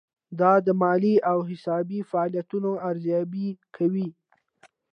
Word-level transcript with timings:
دا 0.39 0.53
د 0.65 0.67
مالي 0.81 1.15
او 1.31 1.37
حسابي 1.49 1.99
فعالیتونو 2.09 2.71
ارزیابي 2.89 3.47
کوي. 3.75 4.07